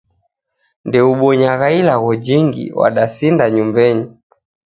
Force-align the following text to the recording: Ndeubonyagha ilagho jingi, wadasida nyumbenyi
Ndeubonyagha 0.87 1.67
ilagho 1.79 2.11
jingi, 2.25 2.63
wadasida 2.79 3.45
nyumbenyi 3.55 4.07